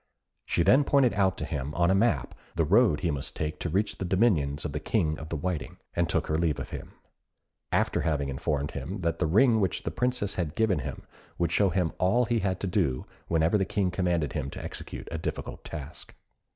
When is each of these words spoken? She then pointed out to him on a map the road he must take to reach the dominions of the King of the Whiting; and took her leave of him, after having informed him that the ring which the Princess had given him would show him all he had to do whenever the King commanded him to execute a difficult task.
She 0.47 0.63
then 0.63 0.83
pointed 0.83 1.13
out 1.13 1.37
to 1.37 1.45
him 1.45 1.75
on 1.75 1.91
a 1.91 1.93
map 1.93 2.33
the 2.55 2.65
road 2.65 3.01
he 3.01 3.11
must 3.11 3.35
take 3.35 3.59
to 3.59 3.69
reach 3.69 3.99
the 3.99 4.03
dominions 4.03 4.65
of 4.65 4.71
the 4.71 4.79
King 4.79 5.19
of 5.19 5.29
the 5.29 5.35
Whiting; 5.35 5.77
and 5.93 6.09
took 6.09 6.25
her 6.25 6.39
leave 6.39 6.57
of 6.57 6.71
him, 6.71 6.93
after 7.71 8.01
having 8.01 8.27
informed 8.27 8.71
him 8.71 9.01
that 9.01 9.19
the 9.19 9.27
ring 9.27 9.59
which 9.59 9.83
the 9.83 9.91
Princess 9.91 10.33
had 10.37 10.55
given 10.55 10.79
him 10.79 11.03
would 11.37 11.51
show 11.51 11.69
him 11.69 11.91
all 11.99 12.25
he 12.25 12.39
had 12.39 12.59
to 12.61 12.65
do 12.65 13.05
whenever 13.27 13.59
the 13.59 13.63
King 13.63 13.91
commanded 13.91 14.33
him 14.33 14.49
to 14.49 14.63
execute 14.63 15.07
a 15.11 15.19
difficult 15.19 15.63
task. 15.63 16.15